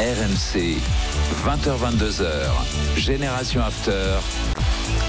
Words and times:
RMC. 0.00 0.80
20h22h. 1.46 2.26
Génération 2.96 3.60
After. 3.60 4.18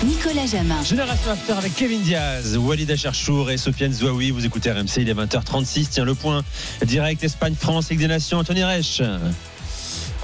Nicolas 0.03 0.45
Jamin. 0.45 0.84
Génération 0.84 1.31
After 1.31 1.53
avec 1.53 1.73
Kevin 1.73 2.02
Diaz, 2.02 2.55
Walid 2.55 2.91
Acharchour 2.91 3.49
et 3.49 3.58
Sofiane 3.58 3.91
Zouaoui. 3.91 4.30
Vous 4.30 4.45
écoutez 4.45 4.71
RMC, 4.71 4.98
il 4.98 5.09
est 5.09 5.16
20h36. 5.16 5.88
Tiens, 5.89 6.05
le 6.05 6.13
point 6.13 6.44
direct 6.85 7.23
Espagne-France, 7.23 7.89
Ligue 7.89 7.99
des 7.99 8.08
Nations, 8.08 8.38
Anthony 8.38 8.63
Reich. 8.63 9.02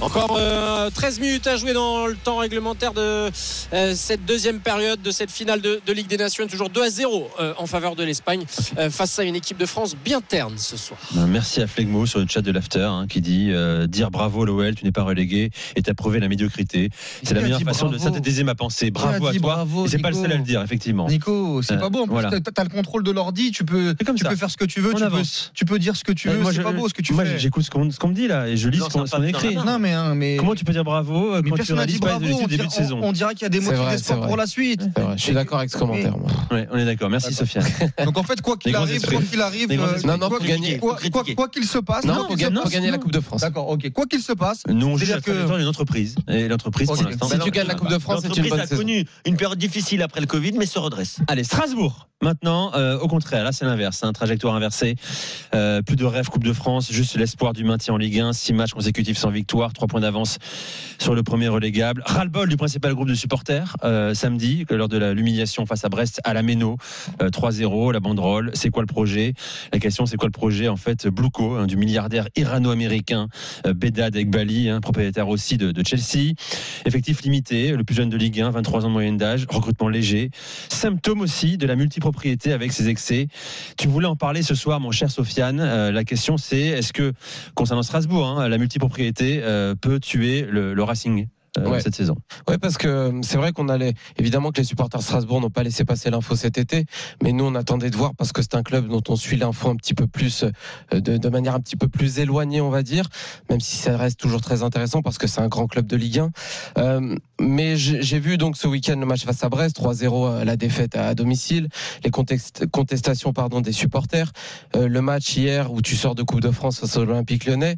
Encore 0.02 0.36
euh, 0.40 0.90
13 0.90 1.20
minutes 1.20 1.46
à 1.46 1.56
jouer 1.58 1.74
dans 1.74 2.08
le 2.08 2.16
temps 2.16 2.38
réglementaire 2.38 2.92
de 2.94 3.30
euh, 3.74 3.94
cette 3.96 4.26
deuxième 4.26 4.60
période 4.60 5.00
de 5.04 5.12
cette 5.12 5.30
finale 5.30 5.62
de, 5.62 5.80
de 5.86 5.94
Ligue 5.94 6.08
des 6.08 6.18
Nations. 6.18 6.48
Toujours 6.48 6.70
2 6.72 6.82
à 6.84 6.90
0 6.90 7.30
euh, 7.40 7.54
en 7.60 7.68
faveur 7.68 7.96
de 7.96 8.04
l'Espagne 8.04 8.44
euh, 8.80 8.90
face 8.90 9.20
à 9.20 9.24
une 9.24 9.36
équipe 9.36 9.58
de 9.58 9.66
France 9.68 9.96
bien 10.04 10.20
terne 10.20 10.58
ce 10.58 10.76
soir. 10.76 11.00
Euh, 11.18 11.28
Merci 11.28 11.62
à 11.62 11.68
Flegmo 11.68 12.08
sur 12.08 12.20
le 12.20 12.26
chat 12.28 12.42
de 12.42 12.52
l'After 12.52 12.80
hein, 12.82 13.06
qui 13.08 13.22
dit 13.22 13.50
euh, 13.52 13.86
dire 13.86 14.10
bravo 14.10 14.44
l'OL, 14.44 14.74
tu 14.74 14.86
n'es 14.86 14.92
pas 14.92 15.04
relégué 15.04 15.52
et 15.76 15.84
t'as 15.84 15.94
prouvé 15.94 16.20
la 16.20 16.28
médiocrité. 16.30 16.90
C'est 17.22 17.36
la 17.36 17.42
meilleure 17.42 17.62
façon 17.62 17.86
de 17.88 17.98
bravo 17.98 18.04
synthétiser 18.12 18.44
ma 18.44 18.56
pensée. 18.56 18.90
Bravo 18.90 19.28
à 19.28 19.34
toi. 19.34 19.68
c'est 19.88 20.00
pas 20.00 20.10
le 20.10 20.16
Nico 20.16 20.24
seul 20.26 20.32
à 20.34 20.38
le 20.38 20.44
dire, 20.44 20.64
effectivement. 20.64 21.08
Nico, 21.08 21.62
c'est 21.62 21.74
Euh, 21.74 21.78
pas 21.78 21.90
beau. 21.90 22.00
En 22.02 22.06
plus, 22.06 22.14
voilà. 22.14 22.32
t'as 22.40 22.64
le 22.64 22.70
contrôle 22.70 23.04
de 23.04 23.12
l'ordi, 23.12 23.52
tu 23.52 23.64
peux, 23.66 23.94
comme 24.04 24.16
tu 24.16 24.24
ça. 24.24 24.30
peux 24.32 24.36
faire 24.36 24.50
ce 24.50 24.58
que 24.58 24.66
tu 24.66 24.82
veux, 24.82 24.94
tu 24.96 25.04
peux, 25.06 25.22
tu 25.54 25.66
peux 25.66 25.78
dire 25.78 25.96
ce 25.96 26.04
que 26.04 26.12
tu 26.12 26.28
veux. 26.28 26.40
moi, 26.40 26.52
C'est 26.54 26.64
pas 26.64 26.72
beau 26.72 26.90
ce 26.90 26.94
que 26.96 27.04
tu 27.04 27.14
moi, 27.14 27.24
fais. 27.24 27.38
j'écoute 27.38 27.64
ce 27.64 27.70
qu'on 27.70 28.08
me 28.08 28.14
dit 28.16 28.28
là 28.28 28.48
et 28.48 28.58
je 28.58 28.68
lis 28.68 28.80
Non, 28.80 28.90
ce 28.90 29.12
qu'on 29.16 29.24
écrit. 29.24 29.56
Non, 29.56 29.78
mais, 29.78 29.91
hein, 29.92 30.16
mais. 30.16 30.38
Comment 30.38 30.56
tu 30.56 30.66
peux 30.66 30.74
dire 30.74 30.84
bravo 30.84 31.34
euh, 31.34 31.42
mais 31.44 31.50
quand 31.50 31.56
tu 31.56 31.60
personne 31.60 31.78
réalises 31.78 31.96
dit 31.96 32.02
pas 32.02 32.18
bravo. 32.20 32.40
On 32.44 32.48
début 32.48 32.68
de 32.68 32.72
saison 32.72 33.00
on, 33.02 33.10
on 33.10 33.12
dirait 33.12 33.34
qu'il 33.34 33.44
y 33.44 33.46
a 33.46 33.50
des 33.50 33.60
motifs 33.60 33.90
d'espoir 33.90 34.28
pour 34.28 34.38
la 34.38 34.48
suite. 34.48 34.82
Je 35.16 35.22
suis 35.22 35.34
d'accord 35.34 35.60
avec 35.60 35.72
ce 35.72 35.78
commentaire. 35.78 36.18
moi. 36.18 36.30
Ouais, 36.52 36.68
on 36.72 36.78
est 36.78 36.86
d'accord. 36.86 37.10
Merci 37.10 37.34
Sofiane. 37.34 37.66
Donc 38.06 38.18
en 38.18 38.24
fait, 38.24 38.42
quoi 38.42 38.58
qu'il 38.58 38.76
arrive, 38.76 39.06
quoi 39.06 39.22
qu'il 39.22 39.42
arrive. 39.42 39.72
Non, 40.06 40.18
non, 40.18 40.30
quoi 40.30 40.40
se 40.40 41.78
passe, 41.80 42.06
Non, 42.06 42.30
se 42.30 42.70
gagner, 42.70 42.92
la. 42.92 42.98
Coupe 42.98 43.12
de 43.12 43.20
France. 43.20 43.42
D'accord, 43.42 43.70
ok. 43.70 43.92
Quoi 43.92 44.06
qu'il 44.06 44.22
se 44.22 44.34
passe, 44.34 44.64
Nous 44.68 44.88
on 44.88 44.96
trajectoire 44.96 45.58
d'une 45.58 45.68
entreprise 45.68 46.16
et 46.28 46.48
l'entreprise 46.48 46.88
pour 46.88 46.96
l'instant. 47.02 47.30
Si 47.30 47.40
tu 47.40 47.52
gagnes 47.52 47.68
la 47.68 47.76
Coupe 47.76 47.90
de 47.90 48.00
France, 48.00 48.22
c'est 48.22 48.28
une 48.28 48.30
L'entreprise 48.30 48.52
bonne 48.52 48.60
a 48.60 48.68
saison. 48.68 48.82
connu 48.82 49.06
une 49.26 49.38
période 49.38 49.58
difficile 49.58 50.02
après 50.02 50.22
le 50.22 50.28
Covid, 50.28 50.54
mais 50.54 50.66
se 50.66 50.80
redresse. 50.80 51.20
Allez, 51.28 51.44
Strasbourg. 51.44 52.08
Maintenant, 52.24 52.72
euh, 52.76 53.00
au 53.00 53.08
contraire, 53.08 53.44
là 53.44 53.52
c'est 53.52 53.66
l'inverse, 53.66 54.04
un 54.04 54.14
trajectoire 54.14 54.54
inversée. 54.54 54.96
Euh, 55.56 55.82
plus 55.82 55.96
de 55.96 56.06
rêve 56.06 56.30
Coupe 56.30 56.44
de 56.44 56.54
France, 56.54 56.92
juste 56.92 57.18
l'espoir 57.18 57.54
du 57.54 57.64
maintien 57.64 57.96
en 57.96 57.98
Ligue 57.98 58.20
1, 58.20 58.34
six 58.34 58.54
matchs 58.54 58.74
consécutifs 58.74 59.18
sans 59.18 59.32
victoire, 59.32 59.74
trois 59.82 59.88
points 59.88 60.02
d'avance 60.02 60.38
sur 61.00 61.16
le 61.16 61.24
premier 61.24 61.48
relégable. 61.48 62.04
Ras-le-bol 62.06 62.48
du 62.48 62.56
principal 62.56 62.94
groupe 62.94 63.08
de 63.08 63.16
supporters 63.16 63.78
euh, 63.84 64.14
samedi, 64.14 64.64
lors 64.70 64.88
de 64.88 65.12
l'humiliation 65.12 65.66
face 65.66 65.84
à 65.84 65.90
Brest 65.90 66.22
à 66.24 66.36
la 66.36 66.44
Méno, 66.44 66.78
euh, 67.20 67.30
3-0, 67.30 67.92
la 67.92 68.00
banderole. 68.00 68.52
C'est 68.54 68.70
quoi 68.70 68.84
le 68.84 68.88
projet? 68.88 69.34
La 69.74 69.80
question, 69.80 70.06
c'est 70.06 70.18
quoi 70.18 70.28
le 70.28 70.34
projet 70.34 70.68
En 70.68 70.76
fait, 70.76 71.08
Blouko, 71.08 71.56
hein, 71.56 71.66
du 71.66 71.78
milliardaire 71.78 72.28
irano-américain 72.36 73.28
euh, 73.66 73.74
Bedad 73.74 74.16
Ekbali, 74.16 74.70
hein, 74.70 74.82
propriétaire 74.82 75.30
aussi 75.30 75.58
de, 75.58 75.74
Chelsea. 75.84 76.36
Effectif 76.86 77.24
limité, 77.24 77.72
le 77.72 77.84
plus 77.84 77.96
jeune 77.96 78.10
de 78.10 78.18
Ligue 78.18 78.40
1, 78.40 78.52
23 78.52 78.86
ans 78.86 78.90
de 78.90 78.94
moyenne 78.94 79.18
d'âge, 79.18 79.48
recrutement 79.50 79.90
léger. 79.90 80.30
Symptôme 80.70 81.22
aussi 81.22 81.58
de 81.58 81.66
la 81.66 81.76
multipropriété 81.76 82.54
avec 82.54 82.72
ses 82.72 82.88
excès. 82.88 83.30
Tu 83.80 83.88
voulais 83.88 84.06
en 84.06 84.16
parler 84.16 84.44
ce 84.44 84.54
soir, 84.54 84.80
mon 84.80 84.92
cher 84.92 85.10
Sofiane. 85.10 85.60
Euh, 85.60 85.92
la 85.92 86.04
question, 86.04 86.38
c'est 86.38 86.60
est-ce 86.60 86.94
que, 86.94 87.14
concernant 87.56 87.82
Strasbourg, 87.82 88.28
hein, 88.28 88.48
la 88.48 88.60
multipropriété 88.60 89.32
euh, 89.44 89.61
peut 89.82 90.00
tuer 90.00 90.44
le, 90.44 90.74
le 90.74 90.84
Racing 90.84 91.28
euh, 91.58 91.70
Ouais. 91.70 91.82
cette 91.82 91.96
saison 91.96 92.16
Ouais, 92.48 92.58
parce 92.58 92.78
que 92.78 92.88
euh, 92.88 93.12
c'est 93.24 93.38
vrai 93.38 93.52
qu'on 93.52 93.70
allait. 93.70 93.94
Évidemment 94.18 94.52
que 94.52 94.58
les 94.60 94.64
supporters 94.64 95.00
de 95.00 95.04
Strasbourg 95.06 95.42
n'ont 95.42 95.50
pas 95.50 95.64
laissé 95.64 95.84
passer 95.86 96.10
l'info 96.10 96.36
cet 96.36 96.58
été, 96.58 96.86
mais 97.24 97.32
nous 97.34 97.46
on 97.46 97.56
attendait 97.56 97.90
de 97.90 97.96
voir 97.98 98.16
parce 98.16 98.32
que 98.32 98.42
c'est 98.42 98.56
un 98.56 98.64
club 98.64 98.88
dont 98.88 99.04
on 99.10 99.16
suit 99.16 99.38
l'info 99.38 99.70
un 99.70 99.76
petit 99.76 99.94
peu 99.94 100.08
plus, 100.08 100.44
euh, 100.94 101.00
de, 101.00 101.18
de 101.18 101.30
manière 101.30 101.56
un 101.56 101.60
petit 101.60 101.76
peu 101.76 101.88
plus 101.88 102.20
éloignée, 102.20 102.62
on 102.62 102.70
va 102.70 102.84
dire, 102.84 103.08
même 103.50 103.60
si 103.60 103.76
ça 103.78 103.98
reste 103.98 104.20
toujours 104.20 104.42
très 104.42 104.64
intéressant 104.64 105.02
parce 105.02 105.18
que 105.18 105.28
c'est 105.28 105.42
un 105.42 105.48
grand 105.48 105.68
club 105.68 105.88
de 105.88 105.96
Ligue 105.98 106.20
1. 106.20 106.30
Euh, 106.78 107.16
mais 107.40 107.76
j'ai 107.78 108.20
vu 108.20 108.38
donc 108.38 108.56
ce 108.58 108.68
week-end 108.68 108.98
le 109.00 109.06
match 109.06 109.26
face 109.26 109.44
à 109.44 109.50
Brest, 109.50 109.78
3-0 109.80 110.28
euh, 110.28 110.44
la 110.46 110.56
défaite 110.56 110.96
à, 110.96 111.08
à 111.08 111.16
domicile, 111.16 111.68
les 112.04 112.12
contextes- 112.12 112.66
contestations 112.68 113.34
pardon 113.34 113.62
des 113.62 113.72
supporters, 113.74 114.32
euh, 114.76 114.88
le 114.88 115.02
match 115.02 115.36
hier 115.36 115.72
où 115.72 115.82
tu 115.82 115.96
sors 115.96 116.16
de 116.16 116.24
Coupe 116.24 116.42
de 116.42 116.52
France 116.52 116.80
face 116.80 116.96
à 116.98 117.00
l'Olympique 117.00 117.46
Lyonnais, 117.46 117.78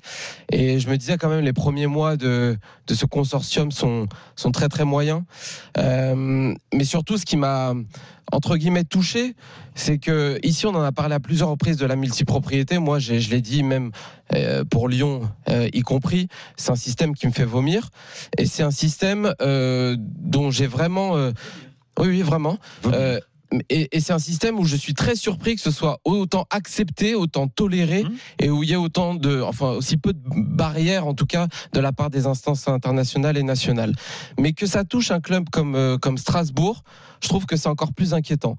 et 0.51 0.79
je 0.79 0.89
me 0.89 0.97
disais 0.97 1.17
quand 1.17 1.29
même 1.29 1.44
les 1.44 1.53
premiers 1.53 1.88
mois 1.88 2.17
de 2.17 2.57
de 2.88 2.94
ce 2.95 3.06
consortium 3.06 3.62
sont, 3.72 4.07
sont 4.35 4.51
très 4.51 4.69
très 4.69 4.85
moyens. 4.85 5.24
Euh, 5.78 6.53
mais 6.74 6.84
surtout, 6.84 7.18
ce 7.18 7.25
qui 7.25 7.38
m'a 7.38 7.74
entre 8.31 8.57
guillemets 8.57 8.84
touché, 8.84 9.35
c'est 9.75 9.97
que 10.00 10.40
ici 10.44 10.66
on 10.66 10.75
en 10.75 10.81
a 10.81 10.91
parlé 10.91 11.16
à 11.16 11.19
plusieurs 11.19 11.50
reprises 11.50 11.78
de 11.78 11.85
la 11.85 11.96
multipropriété. 11.96 12.79
Moi, 12.79 13.00
je 13.00 13.29
l'ai 13.29 13.41
dit 13.41 13.63
même 13.63 13.91
euh, 14.34 14.63
pour 14.63 14.88
Lyon, 14.88 15.29
euh, 15.50 15.69
y 15.74 15.81
compris, 15.81 16.28
c'est 16.56 16.72
un 16.72 16.75
système 16.75 17.13
qui 17.13 17.28
me 17.28 17.31
fait 17.31 17.46
vomir 17.46 17.90
et 18.38 18.46
c'est 18.46 18.63
un 18.63 18.72
système 18.72 19.34
dont 19.40 20.51
j'ai 20.51 20.68
vraiment, 20.68 21.16
oui, 22.00 22.07
oui, 22.07 22.22
vraiment. 22.22 22.57
Et, 23.69 23.95
et 23.95 23.99
c'est 23.99 24.13
un 24.13 24.19
système 24.19 24.59
où 24.59 24.65
je 24.65 24.75
suis 24.75 24.93
très 24.93 25.15
surpris 25.15 25.55
que 25.55 25.61
ce 25.61 25.71
soit 25.71 25.99
autant 26.05 26.45
accepté, 26.49 27.15
autant 27.15 27.47
toléré, 27.47 28.03
Mhm. 28.03 28.11
et 28.39 28.49
où 28.49 28.63
il 28.63 28.69
y 28.69 28.73
a 28.73 28.79
autant 28.79 29.15
de, 29.15 29.41
enfin 29.41 29.69
aussi 29.71 29.97
peu 29.97 30.13
de 30.13 30.19
barrières 30.25 31.05
en 31.07 31.13
tout 31.13 31.25
cas 31.25 31.47
de 31.73 31.79
la 31.79 31.91
part 31.91 32.09
des 32.09 32.25
instances 32.25 32.67
internationales 32.67 33.37
et 33.37 33.43
nationales. 33.43 33.93
Mais 34.39 34.53
que 34.53 34.65
ça 34.65 34.83
touche 34.83 35.11
un 35.11 35.19
club 35.19 35.49
comme 35.51 35.75
euh, 35.75 35.97
comme 35.97 36.17
Strasbourg, 36.17 36.83
je 37.21 37.29
trouve 37.29 37.45
que 37.45 37.55
c'est 37.55 37.69
encore 37.69 37.93
plus 37.93 38.13
inquiétant. 38.13 38.57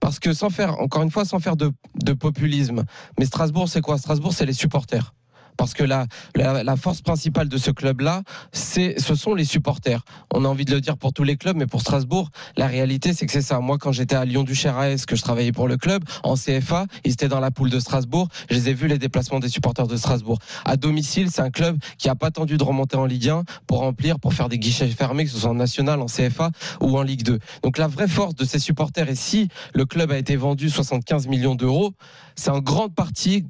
Parce 0.00 0.18
que 0.18 0.32
sans 0.32 0.50
faire, 0.50 0.80
encore 0.80 1.02
une 1.02 1.12
fois, 1.12 1.24
sans 1.24 1.38
faire 1.38 1.56
de, 1.56 1.70
de 2.02 2.12
populisme, 2.12 2.82
mais 3.20 3.24
Strasbourg, 3.24 3.68
c'est 3.68 3.80
quoi? 3.80 3.98
Strasbourg, 3.98 4.32
c'est 4.32 4.46
les 4.46 4.52
supporters. 4.52 5.14
Parce 5.56 5.74
que 5.74 5.84
la, 5.84 6.06
la, 6.34 6.76
force 6.76 7.02
principale 7.02 7.48
de 7.48 7.56
ce 7.56 7.70
club-là, 7.70 8.22
ce 8.52 9.14
sont 9.14 9.34
les 9.34 9.44
supporters. 9.44 10.02
On 10.32 10.44
a 10.44 10.48
envie 10.48 10.64
de 10.64 10.72
le 10.72 10.80
dire 10.80 10.96
pour 10.96 11.12
tous 11.12 11.24
les 11.24 11.36
clubs, 11.36 11.56
mais 11.56 11.66
pour 11.66 11.80
Strasbourg, 11.80 12.30
la 12.56 12.66
réalité, 12.66 13.12
c'est 13.12 13.26
que 13.26 13.32
c'est 13.32 13.42
ça. 13.42 13.60
Moi, 13.60 13.78
quand 13.78 13.92
j'étais 13.92 14.16
à 14.16 14.24
lyon 14.24 14.42
du 14.42 14.52
AS, 14.66 15.06
que 15.06 15.16
je 15.16 15.22
travaillais 15.22 15.52
pour 15.52 15.68
le 15.68 15.76
club, 15.76 16.04
en 16.22 16.34
CFA, 16.34 16.86
ils 17.04 17.12
étaient 17.12 17.28
dans 17.28 17.40
la 17.40 17.50
poule 17.50 17.70
de 17.70 17.80
Strasbourg. 17.80 18.28
Je 18.50 18.56
les 18.56 18.70
ai 18.70 18.74
vus 18.74 18.88
les 18.88 18.98
déplacements 18.98 19.40
des 19.40 19.48
supporters 19.48 19.86
de 19.86 19.96
Strasbourg. 19.96 20.38
À 20.64 20.76
domicile, 20.76 21.30
c'est 21.30 21.42
un 21.42 21.50
club 21.50 21.78
qui 21.98 22.08
a 22.08 22.14
pas 22.14 22.28
attendu 22.28 22.56
de 22.56 22.64
remonter 22.64 22.96
en 22.96 23.06
Ligue 23.06 23.28
1 23.28 23.44
pour 23.66 23.80
remplir, 23.80 24.18
pour 24.18 24.34
faire 24.34 24.48
des 24.48 24.58
guichets 24.58 24.88
fermés, 24.88 25.24
que 25.24 25.30
ce 25.30 25.38
soit 25.38 25.50
en 25.50 25.54
national, 25.54 26.00
en 26.00 26.06
CFA 26.06 26.50
ou 26.80 26.98
en 26.98 27.02
Ligue 27.02 27.22
2. 27.22 27.38
Donc 27.62 27.78
la 27.78 27.88
vraie 27.88 28.08
force 28.08 28.34
de 28.34 28.44
ces 28.44 28.58
supporters, 28.58 29.08
et 29.08 29.14
si 29.14 29.48
le 29.74 29.84
club 29.84 30.10
a 30.12 30.18
été 30.18 30.36
vendu 30.36 30.70
75 30.70 31.26
millions 31.26 31.54
d'euros, 31.54 31.92
c'est 32.34 32.50
en 32.50 32.60
grande 32.60 32.94
partie 32.94 33.44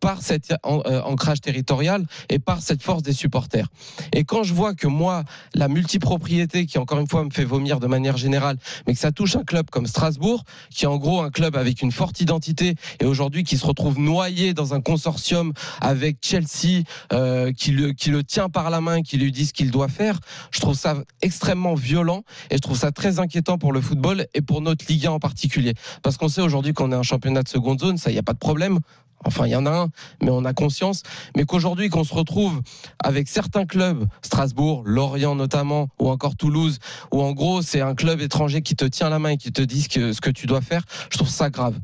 par 0.00 0.22
cet 0.22 0.52
euh, 0.52 1.02
ancrage 1.02 1.40
territorial 1.40 2.04
et 2.28 2.38
par 2.38 2.62
cette 2.62 2.82
force 2.82 3.02
des 3.02 3.12
supporters. 3.12 3.68
Et 4.12 4.24
quand 4.24 4.42
je 4.42 4.54
vois 4.54 4.74
que 4.74 4.86
moi, 4.86 5.24
la 5.54 5.68
multipropriété, 5.68 6.66
qui 6.66 6.78
encore 6.78 6.98
une 6.98 7.06
fois 7.06 7.24
me 7.24 7.30
fait 7.30 7.44
vomir 7.44 7.80
de 7.80 7.86
manière 7.86 8.16
générale, 8.16 8.56
mais 8.86 8.94
que 8.94 8.98
ça 8.98 9.12
touche 9.12 9.36
un 9.36 9.44
club 9.44 9.70
comme 9.70 9.86
Strasbourg, 9.86 10.44
qui 10.70 10.84
est 10.84 10.88
en 10.88 10.96
gros 10.96 11.20
un 11.20 11.30
club 11.30 11.56
avec 11.56 11.82
une 11.82 11.92
forte 11.92 12.20
identité 12.20 12.74
et 12.98 13.04
aujourd'hui 13.04 13.44
qui 13.44 13.56
se 13.56 13.66
retrouve 13.66 13.98
noyé 13.98 14.54
dans 14.54 14.74
un 14.74 14.80
consortium 14.80 15.52
avec 15.80 16.18
Chelsea, 16.22 16.82
euh, 17.12 17.52
qui, 17.52 17.72
le, 17.72 17.92
qui 17.92 18.10
le 18.10 18.24
tient 18.24 18.48
par 18.48 18.70
la 18.70 18.80
main, 18.80 19.02
qui 19.02 19.18
lui 19.18 19.32
dit 19.32 19.46
ce 19.46 19.52
qu'il 19.52 19.70
doit 19.70 19.88
faire, 19.88 20.18
je 20.50 20.60
trouve 20.60 20.74
ça 20.76 20.96
extrêmement 21.22 21.74
violent 21.74 22.22
et 22.50 22.56
je 22.56 22.60
trouve 22.60 22.78
ça 22.78 22.92
très 22.92 23.18
inquiétant 23.18 23.58
pour 23.58 23.72
le 23.72 23.80
football 23.80 24.26
et 24.34 24.40
pour 24.40 24.60
notre 24.60 24.84
Ligue 24.88 25.06
1 25.06 25.10
en 25.12 25.18
particulier. 25.18 25.74
Parce 26.02 26.16
qu'on 26.16 26.28
sait 26.28 26.42
aujourd'hui 26.42 26.72
qu'on 26.72 26.92
est 26.92 26.96
un 26.96 27.02
championnat 27.02 27.42
de 27.42 27.48
seconde 27.48 27.80
zone, 27.80 27.98
ça, 27.98 28.10
il 28.10 28.14
n'y 28.14 28.18
a 28.18 28.22
pas 28.22 28.32
de 28.32 28.38
problème. 28.38 28.80
Enfin, 29.24 29.46
il 29.46 29.50
y 29.50 29.56
en 29.56 29.66
a 29.66 29.70
un, 29.70 29.88
mais 30.22 30.30
on 30.30 30.44
a 30.44 30.52
conscience. 30.52 31.02
Mais 31.36 31.44
qu'aujourd'hui, 31.44 31.88
qu'on 31.88 32.04
se 32.04 32.14
retrouve 32.14 32.62
avec 33.02 33.28
certains 33.28 33.66
clubs, 33.66 34.06
Strasbourg, 34.22 34.82
Lorient 34.86 35.34
notamment, 35.34 35.88
ou 35.98 36.08
encore 36.08 36.36
Toulouse, 36.36 36.78
où 37.12 37.22
en 37.22 37.32
gros, 37.32 37.62
c'est 37.62 37.80
un 37.80 37.94
club 37.94 38.20
étranger 38.20 38.62
qui 38.62 38.76
te 38.76 38.84
tient 38.84 39.10
la 39.10 39.18
main 39.18 39.30
et 39.30 39.36
qui 39.36 39.52
te 39.52 39.62
dit 39.62 39.82
ce 39.82 40.20
que, 40.20 40.30
tu 40.30 40.46
dois 40.46 40.62
faire, 40.62 40.82
je 41.10 41.18
trouve 41.18 41.28
ça 41.28 41.50
grave. 41.50 41.78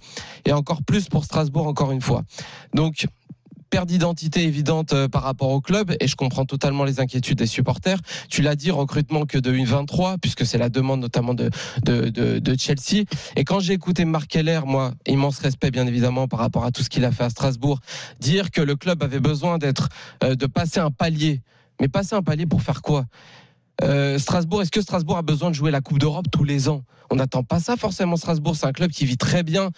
Et 0.45 0.53
encore 0.53 0.83
plus 0.83 1.09
pour 1.09 1.25
Strasbourg, 1.25 1.67
encore 1.67 1.93
une 1.93 2.01
fois. 2.01 2.23
Donc, 2.75 3.07
perte 3.71 3.89
d'identité 3.89 4.45
évidente 4.45 4.93
euh, 4.93 5.09
par 5.09 5.23
rapport 5.23 5.51
au 5.51 5.61
club 5.61 5.95
et 6.01 6.07
je 6.07 6.17
comprends 6.17 6.45
totalement 6.45 6.85
les 6.85 7.01
inquiétudes 7.01 7.39
des 7.39 7.47
supporters. 7.47 7.99
Tu 8.29 8.43
l'as 8.43 8.57
dit, 8.57 8.71
recrutement 8.71 9.27
que 9.27 9.39
de 9.39 9.53
une 9.53 9.67
23 9.67 10.19
puisque 10.19 10.47
c'est 10.47 10.59
la 10.59 10.69
demande 10.69 11.01
notamment 11.01 11.35
de, 11.35 11.51
Chelsea. 12.59 13.05
Et 13.37 13.45
quand 13.45 13.61
j'ai 13.61 13.75
écouté 13.75 14.05
Marc 14.05 14.29
Keller, 14.29 14.61
moi, 14.65 14.93
immense 15.07 15.39
respect 15.39 15.71
bien 15.71 15.87
évidemment 15.87 16.29
par 16.29 16.41
rapport 16.41 16.65
à 16.65 16.71
tout 16.71 16.83
ce 16.83 16.89
qu'il 16.89 17.05
a 17.05 17.13
fait 17.13 17.25
à 17.25 17.31
Strasbourg, 17.31 17.81
dire 18.21 18.51
que 18.51 18.61
le 18.61 18.77
club 18.77 19.03
avait 19.03 19.21
besoin 19.21 19.59
d'être, 19.59 19.89
euh, 20.25 20.35
de 20.35 20.47
passer 20.47 20.81
un 20.81 20.91
palier. 20.91 21.43
Mais 21.81 21.89
passer 21.89 22.15
un 22.15 22.23
palier 22.23 22.47
pour 22.47 22.63
faire 22.63 22.83
quoi? 22.83 23.05
Euh, 23.83 24.19
Strasbourg, 24.19 24.63
est-ce 24.63 24.71
que 24.71 24.81
Strasbourg 24.81 25.19
a 25.19 25.23
besoin 25.23 25.51
de 25.51 25.55
jouer 25.55 25.71
la 25.71 25.81
Coupe 25.81 25.99
d'Europe 25.99 26.27
tous 26.31 26.45
les 26.45 26.69
ans? 26.69 26.83
On 27.11 27.17
n'attend 27.17 27.43
pas 27.43 27.61
ça 27.61 27.77
forcément. 27.77 28.17
Strasbourg, 28.17 28.57
c'est 28.57 28.67
un 28.67 28.73
club 28.73 28.91
qui 28.91 29.05
vit 29.05 29.19
très 29.19 29.43
bien 29.43 29.71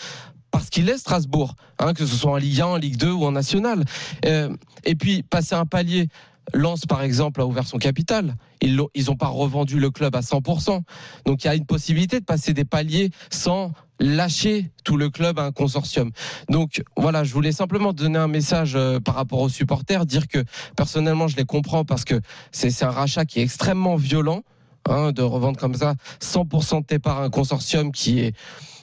parce 0.50 0.70
qu'il 0.70 0.88
est 0.88 0.98
Strasbourg, 0.98 1.54
hein, 1.78 1.94
que 1.94 2.06
ce 2.06 2.16
soit 2.16 2.32
en 2.32 2.36
Ligue 2.36 2.60
1, 2.60 2.66
en 2.66 2.76
Ligue 2.76 2.96
2 2.96 3.10
ou 3.10 3.24
en 3.24 3.32
National. 3.32 3.84
Euh, 4.24 4.54
et 4.84 4.94
puis 4.94 5.22
passer 5.22 5.54
un 5.54 5.66
palier. 5.66 6.08
Lens, 6.54 6.86
par 6.86 7.02
exemple, 7.02 7.42
a 7.42 7.46
ouvert 7.46 7.66
son 7.66 7.76
capital. 7.76 8.34
Ils 8.62 8.74
n'ont 8.76 9.16
pas 9.16 9.28
revendu 9.28 9.78
le 9.78 9.90
club 9.90 10.16
à 10.16 10.20
100%. 10.20 10.80
Donc 11.26 11.44
il 11.44 11.46
y 11.46 11.50
a 11.50 11.54
une 11.54 11.66
possibilité 11.66 12.20
de 12.20 12.24
passer 12.24 12.54
des 12.54 12.64
paliers 12.64 13.10
sans 13.30 13.72
lâcher 14.00 14.70
tout 14.84 14.96
le 14.96 15.10
club 15.10 15.38
à 15.38 15.44
un 15.44 15.52
consortium. 15.52 16.10
Donc 16.48 16.82
voilà, 16.96 17.24
je 17.24 17.32
voulais 17.32 17.52
simplement 17.52 17.92
donner 17.92 18.18
un 18.18 18.28
message 18.28 18.76
euh, 18.76 19.00
par 19.00 19.16
rapport 19.16 19.40
aux 19.40 19.48
supporters, 19.48 20.06
dire 20.06 20.28
que 20.28 20.44
personnellement 20.76 21.28
je 21.28 21.36
les 21.36 21.44
comprends 21.44 21.84
parce 21.84 22.04
que 22.04 22.20
c'est 22.52 22.70
c'est 22.70 22.84
un 22.84 22.90
rachat 22.90 23.24
qui 23.24 23.40
est 23.40 23.42
extrêmement 23.42 23.96
violent. 23.96 24.42
hein, 24.88 25.12
de 25.12 25.22
revendre 25.22 25.58
comme 25.58 25.74
ça 25.74 25.94
100% 26.22 26.80
de 26.80 26.86
tes 26.86 26.98
parts 26.98 27.18
à 27.18 27.24
un 27.24 27.30
consortium 27.30 27.92
qui 27.92 28.20
est 28.20 28.34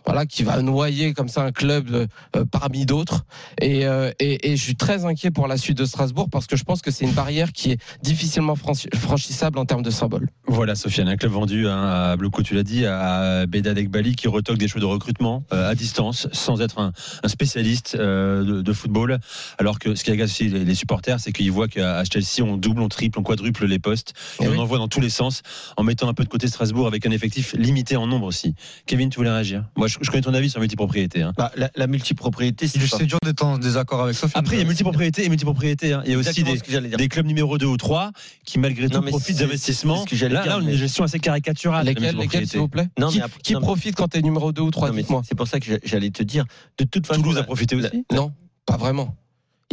voilà 0.05 0.25
qui 0.25 0.43
va 0.43 0.61
noyer 0.61 1.13
comme 1.13 1.27
ça 1.29 1.43
un 1.43 1.51
club 1.51 1.89
euh, 1.91 2.07
euh, 2.35 2.45
parmi 2.45 2.85
d'autres 2.85 3.25
et, 3.61 3.85
euh, 3.85 4.11
et, 4.19 4.51
et 4.51 4.57
je 4.57 4.61
suis 4.63 4.75
très 4.75 5.05
inquiet 5.05 5.31
pour 5.31 5.47
la 5.47 5.57
suite 5.57 5.77
de 5.77 5.85
Strasbourg 5.85 6.29
parce 6.31 6.47
que 6.47 6.55
je 6.55 6.63
pense 6.63 6.81
que 6.81 6.91
c'est 6.91 7.05
une 7.05 7.13
barrière 7.13 7.51
qui 7.51 7.71
est 7.71 7.79
difficilement 8.01 8.55
franchi- 8.55 8.89
franchissable 8.95 9.57
en 9.59 9.65
termes 9.65 9.83
de 9.83 9.89
symbole. 9.89 10.29
Voilà, 10.47 10.75
Sofiane, 10.75 11.07
un 11.07 11.17
club 11.17 11.31
vendu 11.31 11.67
hein, 11.67 11.83
à 11.83 12.15
Blocco, 12.17 12.43
tu 12.43 12.53
l'as 12.53 12.63
dit, 12.63 12.85
à 12.85 13.45
Bedad 13.47 13.77
Ekbali 13.77 14.15
qui 14.15 14.27
retoque 14.27 14.57
des 14.57 14.67
choix 14.67 14.81
de 14.81 14.85
recrutement 14.85 15.43
euh, 15.53 15.69
à 15.69 15.75
distance, 15.75 16.27
sans 16.31 16.61
être 16.61 16.79
un, 16.79 16.93
un 17.23 17.27
spécialiste 17.27 17.95
euh, 17.99 18.43
de, 18.43 18.61
de 18.61 18.73
football. 18.73 19.19
Alors 19.57 19.79
que 19.79 19.95
ce 19.95 20.03
qui 20.03 20.11
agace 20.11 20.31
aussi 20.31 20.49
les, 20.49 20.63
les 20.65 20.75
supporters, 20.75 21.19
c'est 21.19 21.31
qu'ils 21.31 21.51
voient 21.51 21.67
qu'à 21.67 22.03
Chelsea, 22.03 22.41
on 22.43 22.57
double, 22.57 22.81
on 22.81 22.89
triple, 22.89 23.19
on 23.19 23.23
quadruple 23.23 23.65
les 23.65 23.79
postes 23.79 24.13
et 24.39 24.43
Eh 24.43 24.47
on 24.47 24.51
oui. 24.51 24.57
envoie 24.59 24.77
dans 24.77 24.87
tous 24.87 25.01
les 25.01 25.09
sens 25.09 25.41
en 25.77 25.83
mettant 25.83 26.07
un 26.07 26.13
peu 26.13 26.23
de 26.23 26.29
côté 26.29 26.47
Strasbourg 26.47 26.87
avec 26.87 27.05
un 27.05 27.11
effectif 27.11 27.53
limité 27.57 27.95
en 27.95 28.07
nombre 28.07 28.27
aussi. 28.27 28.53
Kevin, 28.85 29.09
tu 29.09 29.17
voulais 29.17 29.31
réagir? 29.31 29.65
Moi, 29.75 29.87
je, 29.87 29.94
je 30.01 30.09
connais 30.09 30.21
ton 30.21 30.33
avis 30.33 30.50
sur 30.50 30.59
la 30.59 30.63
multipropriété. 30.63 31.21
hein. 31.21 31.33
Bah, 31.38 31.51
la, 31.56 31.69
la 31.75 31.88
multipropriété, 31.88 32.68
c'est 32.68 33.06
dur 33.06 33.18
d'être 33.24 33.44
en 33.44 33.57
désaccord 33.57 34.01
avec 34.03 34.15
Sophie. 34.15 34.33
Après, 34.38 34.56
il 34.56 34.59
y 34.59 34.62
a 34.62 34.65
multipropriété 34.65 35.25
et 35.25 35.30
multipropriété. 35.30 35.94
hein. 35.94 36.01
Il 36.06 36.12
y 36.12 36.15
a 36.15 36.18
aussi 36.18 36.44
des, 36.44 37.07
clubs 37.07 37.25
numéro 37.25 37.57
2 37.57 37.65
ou 37.65 37.77
3 37.77 38.12
qui, 38.45 38.59
malgré 38.59 38.88
Non, 38.88 39.00
tout, 39.00 39.01
mais 39.06 39.12
profitent 39.12 39.38
c'est- 39.38 39.44
d'investissements. 39.44 40.06
Là, 40.30 40.57
on 40.57 40.68
a 40.68 40.71
une 40.71 40.77
gestion 40.77 41.03
assez 41.03 41.19
caricaturale. 41.19 41.86
lesquels, 41.86 42.47
s'il 42.47 42.59
vous 42.59 42.68
plaît 42.68 42.88
Non, 43.00 43.09
Qui, 43.09 43.18
mais 43.18 43.24
après- 43.24 43.42
qui 43.42 43.53
non, 43.53 43.62
profite 43.62 43.95
quand 43.95 44.07
t'es 44.07 44.21
numéro 44.21 44.51
2 44.51 44.62
ou 44.62 44.71
3 44.71 44.88
Non, 44.89 44.94
mais 44.95 45.01
Dites-moi. 45.01 45.21
c'est 45.27 45.36
pour 45.36 45.47
ça 45.47 45.59
que 45.59 45.65
j'a- 45.65 45.80
j'allais 45.83 46.12
te 46.12 46.24
dire. 46.24 46.45
De 46.77 46.83
toute 46.86 47.06
façon, 47.07 47.21
Toulouse 47.21 47.38
a 47.38 47.44
profité 47.44 47.75
aussi. 47.75 48.06
Non, 48.12 48.31
pas 48.65 48.77
vraiment. 48.77 49.15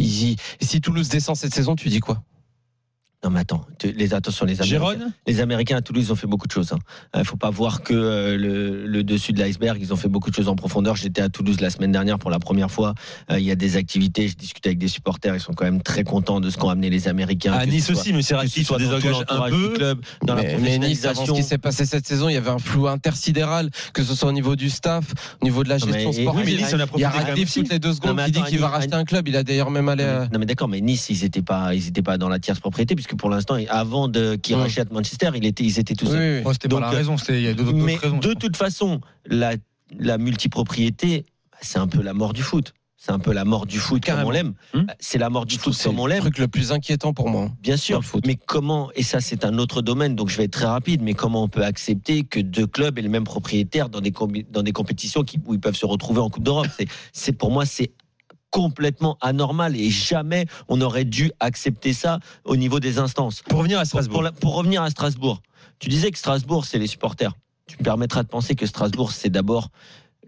Si 0.00 0.80
Toulouse 0.80 1.08
descend 1.08 1.36
cette 1.36 1.54
saison, 1.54 1.76
tu 1.76 1.88
dis 1.88 2.00
quoi? 2.00 2.22
Non, 3.24 3.30
mais 3.30 3.40
attends, 3.40 3.64
les 3.84 4.14
attention, 4.14 4.44
les 4.46 4.60
Américains. 4.60 5.12
Les 5.28 5.40
Américains 5.40 5.76
à 5.76 5.80
Toulouse 5.80 6.06
ils 6.08 6.12
ont 6.12 6.16
fait 6.16 6.26
beaucoup 6.26 6.48
de 6.48 6.52
choses. 6.52 6.72
Il 7.14 7.20
ne 7.20 7.24
faut 7.24 7.36
pas 7.36 7.50
voir 7.50 7.82
que 7.82 7.94
euh, 7.94 8.36
le, 8.36 8.84
le 8.86 9.04
dessus 9.04 9.32
de 9.32 9.38
l'iceberg. 9.38 9.78
Ils 9.80 9.92
ont 9.92 9.96
fait 9.96 10.08
beaucoup 10.08 10.30
de 10.30 10.34
choses 10.34 10.48
en 10.48 10.56
profondeur. 10.56 10.96
J'étais 10.96 11.22
à 11.22 11.28
Toulouse 11.28 11.60
la 11.60 11.70
semaine 11.70 11.92
dernière 11.92 12.18
pour 12.18 12.30
la 12.30 12.40
première 12.40 12.70
fois. 12.70 12.94
Euh, 13.30 13.38
Il 13.38 13.44
y 13.44 13.52
a 13.52 13.54
des 13.54 13.76
activités. 13.76 14.26
Je 14.26 14.34
discutais 14.34 14.70
avec 14.70 14.78
des 14.78 14.88
supporters. 14.88 15.34
Ils 15.36 15.40
sont 15.40 15.52
quand 15.52 15.64
même 15.64 15.82
très 15.82 16.02
contents 16.02 16.40
de 16.40 16.50
ce 16.50 16.56
qu'ont 16.58 16.68
amené 16.68 16.90
les 16.90 17.06
Américains. 17.06 17.52
À 17.52 17.64
Nice 17.64 17.86
soit- 17.86 17.94
aussi, 17.94 18.12
mais 18.12 18.22
c'est 18.22 18.34
ce 18.48 18.62
soit 18.64 18.78
désengage 18.78 19.04
un 19.14 19.18
l'entourage 19.20 19.52
du 19.52 19.58
peu. 19.68 19.68
club, 19.74 20.00
dans 20.24 20.34
la 20.34 20.42
mais, 20.42 20.58
mais 20.58 20.78
Nice, 20.78 21.04
avant 21.04 21.14
ce 21.14 21.24
professionnalisation. 21.26 21.34
qui 21.34 21.42
s'est 21.44 21.58
passé 21.58 21.86
cette 21.86 22.06
saison, 22.08 22.28
il 22.28 22.34
y 22.34 22.36
avait 22.36 22.50
un 22.50 22.58
flou 22.58 22.88
intersidéral, 22.88 23.70
que 23.92 24.02
ce 24.02 24.16
soit 24.16 24.30
au 24.30 24.32
niveau 24.32 24.56
du 24.56 24.68
staff, 24.68 25.04
au 25.40 25.44
niveau 25.44 25.62
de 25.62 25.68
la 25.68 25.78
gestion 25.78 25.94
mais- 25.94 26.22
sportive. 26.22 26.30
Oui, 26.34 26.42
mais 26.44 26.62
Nice, 26.62 26.72
on 26.74 26.80
a 26.80 26.86
il 26.96 27.00
y 27.00 27.04
a 27.04 27.32
aussi. 27.34 27.60
toutes 27.60 27.70
les 27.70 27.78
deux 27.78 27.92
secondes 27.92 28.10
Non, 28.10 28.16
mais 28.16 28.24
qui 28.24 28.32
dit 28.32 28.38
attends, 28.40 28.48
qu'il 28.48 28.58
va 28.58 28.68
racheter 28.68 28.94
un 28.94 29.04
club. 29.04 29.28
Il 29.28 29.36
a 29.36 29.44
d'ailleurs 29.44 29.70
même 29.70 29.88
allé. 29.88 30.04
Non, 30.04 30.26
mais- 30.32 30.38
mais 30.38 30.46
d'accord, 30.46 30.66
mais 30.68 30.80
Nice 30.80 31.06
ils 31.08 31.24
étaient 31.24 31.40
pas, 31.42 31.72
ils 31.72 31.86
étaient 31.86 32.02
pas 32.02 32.18
dans 32.18 32.28
la 32.28 32.40
tierce 32.40 32.58
propriété 32.58 32.96
puisque 32.96 33.11
pour 33.16 33.30
l'instant, 33.30 33.56
avant 33.68 34.10
qu'ils 34.10 34.56
Ouais. 34.56 34.62
rachètent 34.62 34.92
Manchester, 34.92 35.30
ils 35.34 35.44
étaient, 35.46 35.64
ils 35.64 35.78
étaient 35.78 35.94
tous. 35.94 36.06
Oui, 36.06 36.12
seuls. 36.12 36.42
oui. 36.46 36.52
C'était 36.52 36.68
pas 36.68 36.80
la 36.80 36.90
raison, 36.90 37.16
c'était- 37.16 37.40
il 37.40 37.44
y 37.44 37.48
a 37.48 37.54
d'autres 37.54 37.72
Mais 37.72 37.96
raisons. 37.96 38.18
de 38.18 38.34
toute 38.34 38.56
façon, 38.56 39.00
la, 39.26 39.54
la 39.98 40.18
multipropriété, 40.18 41.24
c'est 41.60 41.78
un 41.78 41.86
peu 41.88 42.02
la 42.02 42.14
mort 42.14 42.32
du 42.32 42.42
foot. 42.42 42.74
C'est 43.04 43.10
un 43.10 43.18
peu 43.18 43.32
la 43.32 43.44
mort 43.44 43.66
du 43.66 43.80
foot 43.80 43.94
comme 44.04 44.14
Carrément. 44.14 44.28
on 44.28 44.30
l'aime. 44.30 44.54
Hum. 44.74 44.86
C'est 45.00 45.18
la 45.18 45.28
mort 45.28 45.44
du 45.44 45.58
foot 45.58 45.74
c'est 45.74 45.88
comme 45.88 45.98
on 45.98 46.06
le 46.06 46.12
l'aime. 46.12 46.20
truc 46.20 46.38
le 46.38 46.46
plus 46.46 46.70
inquiétant 46.70 47.12
pour 47.12 47.28
moi. 47.28 47.50
Bien 47.60 47.74
dans 47.74 47.80
sûr, 47.80 47.98
le 47.98 48.04
foot. 48.04 48.24
mais 48.28 48.36
comment, 48.36 48.90
et 48.94 49.02
ça 49.02 49.20
c'est 49.20 49.44
un 49.44 49.58
autre 49.58 49.82
domaine, 49.82 50.14
donc 50.14 50.28
je 50.28 50.36
vais 50.36 50.44
être 50.44 50.52
très 50.52 50.66
rapide, 50.66 51.02
mais 51.02 51.12
comment 51.14 51.42
on 51.42 51.48
peut 51.48 51.64
accepter 51.64 52.22
que 52.22 52.38
deux 52.38 52.68
clubs 52.68 52.96
aient 52.96 53.02
le 53.02 53.08
même 53.08 53.24
propriétaire 53.24 53.88
dans 53.88 54.00
des, 54.00 54.12
combi- 54.12 54.46
dans 54.48 54.62
des 54.62 54.70
compétitions 54.70 55.24
qui, 55.24 55.40
où 55.46 55.54
ils 55.54 55.58
peuvent 55.58 55.74
se 55.74 55.84
retrouver 55.86 56.20
en 56.20 56.30
Coupe 56.30 56.44
d'Europe? 56.44 56.68
C'est, 56.78 56.86
c'est 57.12 57.32
Pour 57.32 57.50
moi, 57.50 57.66
c'est 57.66 57.90
complètement 58.52 59.18
anormal 59.20 59.74
et 59.74 59.90
jamais 59.90 60.46
on 60.68 60.80
aurait 60.80 61.06
dû 61.06 61.32
accepter 61.40 61.92
ça 61.92 62.20
au 62.44 62.54
niveau 62.54 62.78
des 62.78 62.98
instances. 63.00 63.42
Pour 63.48 63.58
revenir 63.58 63.80
à 63.80 63.84
Strasbourg. 63.84 64.22
pour 64.22 64.32
pour 64.40 64.54
revenir 64.54 64.82
à 64.82 64.90
Strasbourg, 64.90 65.40
tu 65.80 65.88
disais 65.88 66.12
que 66.12 66.18
Strasbourg, 66.18 66.64
c'est 66.64 66.78
les 66.78 66.86
supporters. 66.86 67.32
Tu 67.66 67.76
me 67.78 67.82
permettras 67.82 68.22
de 68.22 68.28
penser 68.28 68.54
que 68.54 68.66
Strasbourg, 68.66 69.10
c'est 69.10 69.30
d'abord 69.30 69.70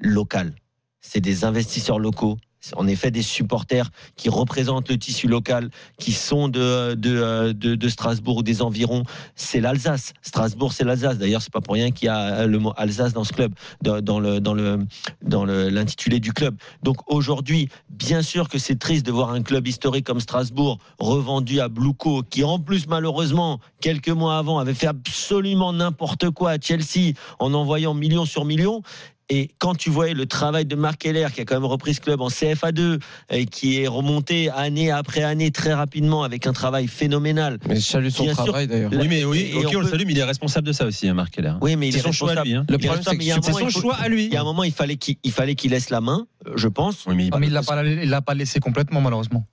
local. 0.01 0.55
C'est 1.01 1.21
des 1.21 1.45
investisseurs 1.45 1.99
locaux. 1.99 2.39
En 2.77 2.87
effet 2.87 3.11
des 3.11 3.23
supporters 3.23 3.91
qui 4.17 4.29
représentent 4.29 4.89
le 4.89 4.99
tissu 4.99 5.29
local, 5.29 5.71
qui 5.99 6.13
sont 6.13 6.49
de, 6.49 6.95
de, 6.95 7.53
de, 7.53 7.75
de 7.75 7.89
Strasbourg 7.89 8.39
ou 8.39 8.43
des 8.43 8.63
environs. 8.63 9.05
C'est 9.35 9.61
l'Alsace. 9.61 10.13
Strasbourg, 10.23 10.73
c'est 10.73 10.85
l'Alsace. 10.85 11.19
D'ailleurs, 11.19 11.43
c'est 11.43 11.53
pas 11.53 11.61
pour 11.61 11.75
rien 11.75 11.91
qu'il 11.91 12.07
y 12.07 12.09
a 12.09 12.47
le 12.47 12.59
mot 12.59 12.73
Alsace 12.77 13.13
dans 13.13 13.25
ce 13.25 13.33
club, 13.33 13.53
dans, 13.83 14.21
le 14.21 14.41
dans 14.41 14.55
le 14.55 14.79
dans 15.23 15.45
l'intitulé 15.45 16.21
du 16.21 16.33
club. 16.33 16.57
Donc 16.83 16.97
aujourd'hui, 17.07 17.69
bien 17.91 18.23
sûr 18.23 18.49
que 18.49 18.59
c'est 18.59 18.79
triste 18.79 19.05
de 19.07 19.13
voir 19.13 19.31
un 19.31 19.43
club 19.43 19.67
historique 19.67 20.07
comme 20.07 20.21
Strasbourg 20.21 20.79
revendu 20.99 21.61
à 21.61 21.69
Bluco, 21.69 22.23
qui 22.23 22.45
en 22.45 22.59
plus 22.59 22.87
malheureusement 22.87 23.61
quelques 23.81 24.09
mois 24.09 24.39
avant 24.39 24.59
avait 24.59 24.75
fait 24.75 24.87
absolument 24.87 25.73
n'importe 25.73 26.31
quoi 26.31 26.53
à 26.53 26.61
Chelsea 26.61 27.13
en 27.39 27.53
envoyant 27.55 27.95
millions 27.95 28.25
sur 28.25 28.45
millions. 28.45 28.83
Et 29.31 29.51
quand 29.59 29.75
tu 29.75 29.89
voyais 29.91 30.13
le 30.15 30.27
travail 30.27 30.67
de 30.67 30.77
Marc 30.77 30.99
Keller, 30.99 31.29
qui 31.35 31.41
a 31.41 31.45
quand 31.45 31.55
même 31.55 31.65
repris 31.65 31.95
ce 31.95 32.01
club 32.01 32.21
en 32.21 32.29
CFA2, 32.29 33.01
et 33.31 33.47
qui 33.47 33.81
est 33.81 33.87
remonté 33.87 34.51
année 34.51 34.91
après 34.91 35.23
année 35.23 35.51
très 35.51 35.73
rapidement 35.73 36.25
avec 36.25 36.47
un 36.47 36.53
travail 36.53 36.89
phénoménal. 36.89 37.59
Mais 37.67 37.77
je 37.77 37.81
salue 37.81 38.09
son 38.11 38.25
Bien 38.25 38.35
travail 38.35 38.67
d'ailleurs. 38.67 38.91
Oui, 38.93 39.07
mais 39.09 39.25
oui, 39.25 39.51
et 39.55 39.57
ok, 39.65 39.71
on 39.73 39.79
on 39.79 39.81
le 39.81 39.89
salue, 39.89 40.03
mais 40.07 40.13
il 40.13 40.19
est 40.19 40.25
responsable 40.25 40.67
de 40.67 40.73
ça 40.73 40.85
aussi, 40.87 41.09
hein, 41.09 41.15
Marc 41.15 41.33
Keller. 41.35 41.55
Oui, 41.63 41.77
mais 41.77 41.89
il 41.89 41.93
C'est 41.93 42.01
est 42.01 42.03
son 42.03 42.13
choix 42.13 42.33
à 42.33 42.43
responsable. 42.43 42.49
lui. 42.49 42.57
hein. 42.57 42.67
Le 42.69 42.79
problème, 42.79 43.03
c'est 43.43 43.53
son 43.53 43.69
faut- 43.71 43.81
choix 43.81 43.95
à 43.95 44.09
lui. 44.09 44.27
Il 44.27 44.33
y 44.33 44.37
a 44.37 44.41
un 44.43 44.45
moment, 44.45 44.63
il 44.65 44.73
fallait 44.73 44.97
qu'il 44.97 45.17
il 45.25 45.33
fallait 45.33 45.55
qu'il 45.55 45.71
laisse 45.71 45.89
la 45.91 46.01
main, 46.03 46.27
euh, 46.47 46.53
je 46.57 46.69
pense. 46.69 47.07
Oui, 47.07 47.15
mais 47.17 47.25
il- 47.27 47.31
Ah, 47.33 47.63
pas, 47.63 47.83
il 47.85 48.09
l'a 48.11 48.21
pas 48.23 48.35
laissé 48.35 48.61
complètement, 48.61 49.01
malheureusement. 49.01 49.45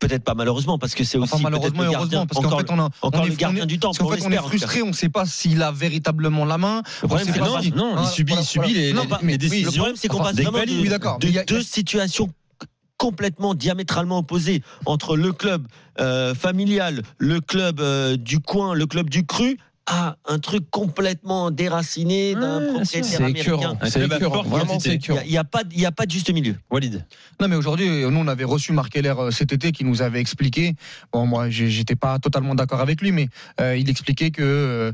Peut-être 0.00 0.24
pas 0.24 0.34
malheureusement, 0.34 0.78
parce 0.78 0.94
que 0.94 1.04
c'est 1.04 1.18
aussi 1.18 1.34
Enfin, 1.34 1.42
malheureusement 1.42 1.82
le 1.82 1.88
et 1.88 1.92
gardien. 1.92 2.18
heureusement, 2.20 2.26
parce 2.26 2.40
qu'en 2.46 2.58
fait, 2.58 2.70
on 2.72 2.78
a. 2.80 2.88
encore 3.02 3.20
on 3.20 3.24
le 3.26 3.32
est- 3.32 3.36
gardien 3.36 3.60
on 3.60 3.64
est- 3.64 3.66
du 3.66 3.78
temps. 3.78 3.88
Parce 3.88 3.98
qu'en 3.98 4.08
fait, 4.16 4.24
on 4.26 4.30
est 4.32 4.36
frustré, 4.38 4.82
on 4.82 4.86
ne 4.88 4.92
sait 4.92 5.10
pas 5.10 5.26
s'il 5.26 5.62
a 5.62 5.70
véritablement 5.72 6.46
la 6.46 6.56
main. 6.58 6.82
Le 7.02 7.08
problème, 7.08 7.28
c'est 7.32 7.38
non, 7.76 8.02
il 8.02 8.06
subit, 8.08 8.32
il 8.32 8.36
voilà, 8.36 8.42
subit 8.42 8.72
les, 8.72 8.92
voilà. 8.92 9.04
les- 9.04 9.08
Non, 9.10 9.16
les 9.20 9.26
mais- 9.26 9.32
oui, 9.34 9.38
décisions. 9.38 9.66
Le 9.70 9.76
problème, 9.76 9.96
c'est 9.96 10.08
qu'on 10.08 10.20
Enfin, 10.20 10.30
passe 10.32 10.36
vraiment 10.36 10.58
de, 10.64 10.70
oui, 11.26 11.32
de 11.32 11.44
deux 11.46 11.62
situations 11.62 12.30
complètement 12.96 13.54
diamétralement 13.54 14.18
opposées 14.18 14.62
entre 14.86 15.16
le 15.16 15.32
club 15.32 15.66
euh, 16.00 16.34
familial, 16.34 17.02
le 17.18 17.40
club 17.40 17.80
euh, 17.80 18.16
du 18.16 18.40
coin, 18.40 18.74
le 18.74 18.86
club 18.86 19.10
du 19.10 19.24
cru, 19.26 19.58
à 19.92 20.16
un 20.28 20.38
truc 20.38 20.70
complètement 20.70 21.50
déraciné 21.50 22.34
d'un 22.34 22.60
Ouais, 22.60 22.66
propriétaire 22.68 23.04
C'est 23.04 23.16
américain. 23.16 23.78
C'est 23.84 24.00
Il 25.24 25.30
n'y 25.30 25.36
a, 25.36 25.44
pas 25.44 25.64
de- 25.64 25.74
il 25.74 25.80
y 25.80 25.86
a 25.86 25.90
pas 25.92 26.06
de 26.06 26.10
juste 26.12 26.30
milieu. 26.32 26.54
Walid. 26.70 27.04
Non, 27.40 27.48
mais 27.48 27.56
aujourd'hui, 27.56 27.88
nous, 27.88 28.18
on 28.20 28.28
avait 28.28 28.44
reçu 28.44 28.72
Marc 28.72 28.92
Keller 28.92 29.14
euh, 29.18 29.30
cet 29.32 29.52
été 29.52 29.72
qui 29.72 29.84
nous 29.84 30.00
avait 30.02 30.20
expliqué. 30.20 30.74
Bon, 31.12 31.26
moi, 31.26 31.50
j'étais 31.50 31.96
pas 31.96 32.18
totalement 32.20 32.54
d'accord 32.54 32.80
avec 32.80 33.00
lui, 33.00 33.10
mais 33.10 33.28
euh, 33.60 33.76
il 33.76 33.90
expliquait 33.90 34.30
que, 34.30 34.42
euh, 34.42 34.92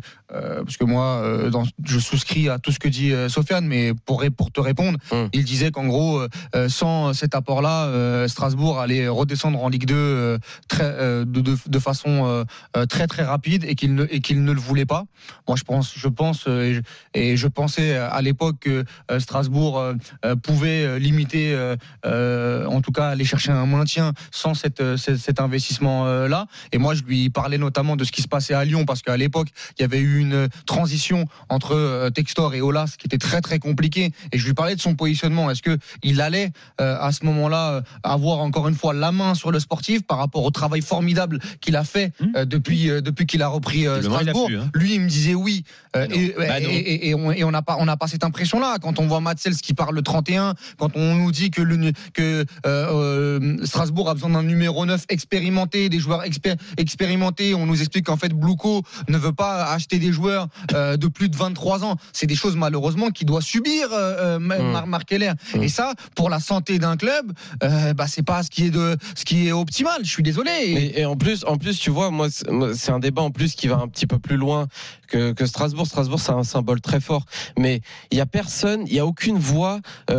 parce 0.64 0.76
que 0.78 0.84
moi, 0.84 1.20
euh, 1.22 1.50
dans- 1.50 1.64
je 1.84 1.98
souscris 1.98 2.48
à 2.48 2.58
tout 2.58 2.72
ce 2.72 2.78
que 2.78 2.88
dit 2.88 3.12
euh, 3.12 3.28
Sofiane, 3.28 3.66
mais 3.66 3.92
pour, 4.06 4.24
pour 4.36 4.50
te 4.50 4.60
répondre, 4.60 4.98
Hum. 5.10 5.28
il 5.34 5.44
disait 5.44 5.70
qu'en 5.70 5.86
gros, 5.86 6.22
sans 6.68 7.12
cet 7.12 7.34
apport-là, 7.34 7.86
euh, 7.86 8.28
Strasbourg 8.28 8.80
allait 8.80 9.08
redescendre 9.08 9.62
en 9.62 9.68
Ligue 9.68 9.84
2 9.86 9.94
euh, 9.94 10.38
très, 10.68 10.84
euh, 10.84 11.24
de, 11.26 11.40
de, 11.42 11.56
de 11.66 11.78
façon 11.78 12.44
très 12.88 13.06
très 13.06 13.22
rapide 13.24 13.64
et 13.64 13.74
qu'il 13.74 13.94
ne, 13.94 14.04
et 14.10 14.20
qu'il 14.20 14.42
ne 14.42 14.52
le 14.52 14.60
voulait 14.60 14.85
pas. 14.86 15.04
Moi, 15.46 15.56
je 15.56 15.64
pense, 15.64 15.92
je 15.96 16.08
pense 16.08 16.46
euh, 16.48 16.62
et 16.62 16.74
je, 16.74 16.80
et 17.14 17.36
je 17.36 17.48
pensais 17.48 17.96
à 17.96 18.22
l'époque 18.22 18.56
que 18.60 18.84
euh, 19.10 19.20
Strasbourg 19.20 19.78
euh, 19.78 19.94
euh, 20.24 20.36
pouvait 20.36 20.84
euh, 20.84 20.98
limiter, 20.98 21.52
euh, 21.52 21.76
euh, 22.04 22.66
en 22.66 22.80
tout 22.80 22.92
cas 22.92 23.08
aller 23.08 23.24
chercher 23.24 23.52
un 23.52 23.66
maintien 23.66 24.12
sans 24.30 24.54
cette, 24.54 24.80
euh, 24.80 24.96
cet, 24.96 25.40
investissement-là. 25.40 26.46
Et 26.72 26.78
moi, 26.78 26.94
je 26.94 27.02
lui 27.02 27.30
parlais 27.30 27.58
notamment 27.58 27.96
de 27.96 28.04
ce 28.04 28.12
qui 28.12 28.22
se 28.22 28.28
passait 28.28 28.54
à 28.54 28.64
Lyon 28.64 28.84
parce 28.84 29.02
qu'à 29.02 29.16
l'époque, 29.16 29.48
il 29.78 29.82
y 29.82 29.84
avait 29.84 30.00
eu 30.00 30.18
une 30.18 30.48
transition 30.66 31.26
entre 31.48 31.74
euh, 31.74 32.10
Textor 32.10 32.54
et 32.54 32.60
Olas 32.60 32.94
qui 32.98 33.06
était 33.06 33.18
très 33.18 33.40
très 33.40 33.58
compliquée. 33.58 34.12
Et 34.32 34.38
je 34.38 34.46
lui 34.46 34.54
parlais 34.54 34.74
de 34.74 34.80
son 34.80 34.94
positionnement. 34.94 35.50
Est-ce 35.50 35.62
que 35.62 35.78
il 36.02 36.20
allait 36.20 36.52
euh, 36.80 36.96
à 37.00 37.12
ce 37.12 37.24
moment-là 37.26 37.70
euh, 37.70 37.80
avoir 38.02 38.38
encore 38.38 38.68
une 38.68 38.74
fois 38.74 38.94
la 38.94 39.12
main 39.12 39.34
sur 39.34 39.50
le 39.50 39.60
sportif 39.60 40.06
par 40.06 40.18
rapport 40.18 40.44
au 40.44 40.50
travail 40.50 40.80
formidable 40.80 41.38
qu'il 41.60 41.76
a 41.76 41.84
fait 41.84 42.12
euh, 42.36 42.44
depuis 42.44 42.90
euh, 42.90 43.00
depuis 43.00 43.26
qu'il 43.26 43.42
a 43.42 43.48
repris 43.48 43.86
euh, 43.86 44.02
Strasbourg 44.02 44.50
hein. 44.52 44.70
Lui, 44.76 44.94
il 44.94 45.00
me 45.00 45.08
disait 45.08 45.34
oui. 45.34 45.64
Euh, 45.96 46.06
Bah 46.06 46.14
et, 46.60 47.14
Bah 47.14 47.18
on 47.46 47.50
n'a 47.50 47.62
pas 47.62 47.76
on 47.80 47.84
n'a 47.86 47.96
pas 47.96 48.06
cette 48.06 48.24
impression-là 48.24 48.76
quand 48.80 48.98
on 48.98 49.06
voit 49.06 49.20
Matsels 49.20 49.56
qui 49.56 49.72
parle 49.74 49.94
le 49.94 50.02
31, 50.02 50.54
quand 50.78 50.90
on 50.96 51.14
nous 51.14 51.32
dit 51.32 51.50
que 51.50 51.62
le 51.62 51.92
que 52.14 52.22
euh, 52.22 52.44
euh, 52.66 53.64
Strasbourg 53.64 54.08
a 54.10 54.14
besoin 54.14 54.30
d'un 54.30 54.42
numéro 54.42 54.84
9 54.86 55.04
expérimenté, 55.08 55.88
des 55.88 55.98
joueurs 55.98 56.22
expé- 56.24 56.56
expérimentés. 56.76 57.54
On 57.54 57.66
nous 57.66 57.80
explique 57.80 58.06
qu'en 58.06 58.16
fait 58.16 58.32
Blouko 58.32 58.82
ne 59.08 59.18
veut 59.18 59.32
pas 59.32 59.66
acheter 59.72 59.98
des 59.98 60.12
joueurs 60.12 60.48
euh, 60.74 60.96
de 60.96 61.06
plus 61.08 61.28
de 61.28 61.36
23 61.36 61.84
ans. 61.84 61.96
C'est 62.12 62.26
des 62.26 62.34
choses 62.34 62.56
malheureusement 62.56 63.10
qu'il 63.10 63.26
doit 63.26 63.42
subir 63.42 63.88
euh, 63.92 64.36
euh, 64.36 64.38
Ma- 64.38 64.56
Mm. 64.58 64.72
Mar- 64.72 64.86
Marc 64.86 65.04
Keller. 65.08 65.32
Mm. 65.54 65.62
Et 65.62 65.68
ça, 65.68 65.92
pour 66.14 66.30
la 66.30 66.40
santé 66.40 66.78
d'un 66.78 66.96
club, 66.96 67.32
bah 67.60 68.06
c'est 68.06 68.22
pas 68.24 68.42
ce 68.42 68.50
qui 68.50 68.66
est 68.66 68.70
de 68.70 68.96
ce 69.14 69.24
qui 69.24 69.48
est 69.48 69.52
optimal. 69.52 70.00
Je 70.02 70.10
suis 70.10 70.22
désolé. 70.22 70.50
Et- 70.96 71.04
en 71.04 71.16
plus, 71.16 71.44
en 71.46 71.56
plus, 71.56 71.78
tu 71.78 71.90
vois, 71.90 72.10
moi, 72.10 72.28
c'est 72.30 72.90
un 72.90 72.98
débat 72.98 73.22
en 73.22 73.30
plus 73.30 73.54
qui 73.54 73.68
va 73.68 73.76
un 73.76 73.88
petit 73.88 74.06
peu 74.06 74.18
plus 74.18 74.36
loin 74.36 74.55
que, 75.08 75.32
que 75.32 75.46
Strasbourg. 75.46 75.86
Strasbourg, 75.86 76.20
c'est 76.20 76.32
un 76.32 76.44
symbole 76.44 76.80
très 76.80 77.00
fort, 77.00 77.24
mais 77.58 77.80
il 78.10 78.18
y 78.18 78.20
a 78.20 78.26
personne, 78.26 78.82
il 78.86 78.94
y 78.94 78.98
a 78.98 79.06
aucune 79.06 79.38
voix 79.38 79.80
euh, 80.10 80.14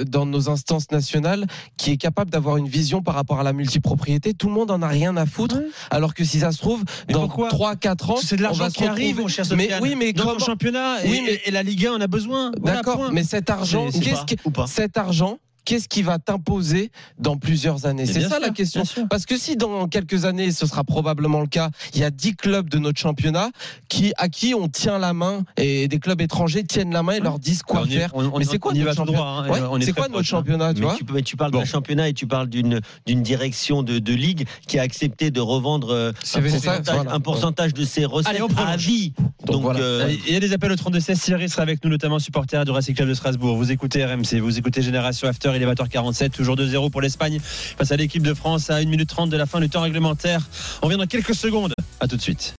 euh, 0.00 0.04
dans 0.04 0.26
nos 0.26 0.48
instances 0.50 0.90
nationales 0.90 1.46
qui 1.76 1.90
est 1.92 1.96
capable 1.96 2.30
d'avoir 2.30 2.56
une 2.56 2.68
vision 2.68 3.02
par 3.02 3.14
rapport 3.14 3.40
à 3.40 3.42
la 3.42 3.52
multipropriété. 3.52 4.34
Tout 4.34 4.48
le 4.48 4.54
monde 4.54 4.70
en 4.70 4.82
a 4.82 4.88
rien 4.88 5.16
à 5.16 5.26
foutre, 5.26 5.58
alors 5.90 6.14
que 6.14 6.24
si 6.24 6.40
ça 6.40 6.52
se 6.52 6.58
trouve, 6.58 6.82
Mais 7.08 7.14
dans 7.14 7.28
pourquoi 7.28 7.50
3-4 7.74 8.12
ans, 8.12 8.16
C'est 8.22 8.36
de 8.36 8.42
l'argent 8.42 8.68
qui 8.70 8.84
arrive, 8.84 9.20
mon 9.20 9.28
cher 9.28 9.44
Mais 9.56 9.64
Sofiane. 9.64 9.82
oui, 9.82 9.94
mais 9.96 10.12
Notre 10.12 10.34
comment- 10.34 10.44
championnat 10.46 10.96
Oui, 11.04 11.22
mais- 11.24 11.40
et 11.44 11.50
la 11.50 11.62
Ligue 11.62 11.86
1 11.86 11.92
on 11.94 12.00
a 12.00 12.06
besoin. 12.06 12.52
D'accord, 12.60 13.10
mais 13.12 13.24
cet 13.24 13.50
argent, 13.50 13.86
qu'est-ce 13.90 14.24
que- 14.24 14.66
cet 14.66 14.96
argent, 14.96 15.38
qu'est-ce 15.64 15.88
qui 15.88 16.02
va 16.02 16.18
t'imposer 16.18 16.90
dans 17.18 17.36
plusieurs 17.36 17.86
années 17.86 18.06
C'est 18.06 18.20
ça 18.22 18.28
sûr, 18.30 18.40
la 18.40 18.50
question. 18.50 18.82
Parce 19.08 19.26
que 19.26 19.36
si 19.36 19.56
dans 19.56 19.86
quelques 19.88 20.24
années, 20.24 20.50
ce 20.52 20.66
sera 20.66 20.84
probablement 20.84 21.40
le 21.40 21.46
cas, 21.46 21.70
il 21.94 22.00
y 22.00 22.04
a 22.04 22.10
10 22.10 22.36
clubs 22.36 22.68
de 22.68 22.78
notre 22.78 22.98
championnat 22.98 23.50
qui, 23.88 24.12
à 24.16 24.28
qui 24.28 24.54
on 24.54 24.68
tient 24.68 24.98
la 24.98 25.12
main 25.12 25.44
et 25.56 25.88
des 25.88 25.98
clubs 25.98 26.20
étrangers 26.20 26.64
tiennent 26.64 26.92
la 26.92 27.02
main 27.02 27.12
et 27.14 27.20
leur 27.20 27.38
disent 27.38 27.62
quoi 27.62 27.82
On 27.82 27.86
faire. 27.86 28.10
on- 28.14 28.38
mais 28.38 28.44
c'est 28.44 28.58
quoi 28.58 28.72
notre 28.72 28.94
championnat 28.94 29.18
droit, 29.18 29.44
hein, 29.46 29.48
Ouais, 29.50 29.60
on 29.70 29.76
est 29.78 29.84
C'est 29.84 29.92
très 29.92 30.00
quoi 30.00 30.08
notre 30.08 30.14
proche, 30.14 30.32
hein. 30.34 30.36
championnat, 30.38 30.74
tu 30.74 30.80
mais 30.80 30.86
vois? 30.86 30.96
tu, 30.96 31.04
mais 31.12 31.22
tu 31.22 31.36
parles 31.36 31.50
Bon. 31.52 31.58
d'un 31.60 31.64
championnat 31.64 32.08
et 32.08 32.12
tu 32.14 32.26
parles 32.26 32.48
d'une 32.48 32.80
d'une 33.06 33.22
direction 33.22 33.82
de, 33.82 33.98
de 33.98 34.12
ligue 34.12 34.46
qui 34.66 34.78
a 34.78 34.82
accepté 34.82 35.30
de 35.30 35.40
revendre 35.40 35.90
euh, 35.90 36.12
un, 36.34 36.40
pourcentage, 36.40 36.80
voilà. 36.94 37.12
un 37.12 37.20
pourcentage 37.20 37.74
de 37.74 37.84
ses 37.84 38.04
recettes 38.04 38.28
Allez, 38.34 38.42
on 38.42 38.48
à 38.56 38.76
vie. 38.76 39.12
Donc 39.46 39.52
Donc, 39.56 39.62
voilà. 39.62 39.80
euh, 39.80 40.14
Il 40.26 40.32
y 40.32 40.36
a 40.36 40.40
des 40.40 40.52
appels 40.52 40.72
au 40.72 40.76
32 40.76 41.00
16 41.00 41.20
Thierry 41.20 41.48
sera 41.48 41.62
avec 41.62 41.82
nous, 41.84 41.90
notamment 41.90 42.18
supporter 42.18 42.64
du 42.64 42.70
Racing 42.70 42.94
Club 42.94 43.08
de 43.08 43.14
Strasbourg. 43.14 43.56
Vous 43.56 43.70
écoutez 43.72 44.04
RMC, 44.04 44.40
vous 44.40 44.58
écoutez 44.58 44.82
Génération 44.82 45.28
After, 45.28 45.51
est 45.60 45.66
20h47, 45.66 46.30
toujours 46.30 46.56
2-0 46.56 46.90
pour 46.90 47.00
l'Espagne 47.00 47.38
face 47.40 47.92
à 47.92 47.96
l'équipe 47.96 48.22
de 48.22 48.34
France 48.34 48.70
à 48.70 48.76
1 48.76 48.86
minute 48.86 49.08
30 49.08 49.30
de 49.30 49.36
la 49.36 49.46
fin 49.46 49.60
du 49.60 49.68
temps 49.68 49.82
réglementaire. 49.82 50.40
On 50.82 50.86
revient 50.86 50.98
dans 50.98 51.06
quelques 51.06 51.34
secondes. 51.34 51.72
À 52.00 52.08
tout 52.08 52.16
de 52.16 52.22
suite. 52.22 52.50